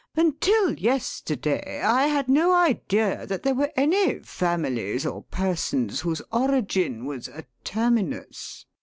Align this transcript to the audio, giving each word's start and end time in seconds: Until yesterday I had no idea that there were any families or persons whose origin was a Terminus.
Until 0.15 0.79
yesterday 0.79 1.79
I 1.79 2.07
had 2.07 2.27
no 2.27 2.55
idea 2.55 3.27
that 3.27 3.43
there 3.43 3.53
were 3.53 3.69
any 3.75 4.17
families 4.21 5.05
or 5.05 5.21
persons 5.29 5.99
whose 6.01 6.23
origin 6.31 7.05
was 7.05 7.27
a 7.27 7.45
Terminus. 7.63 8.65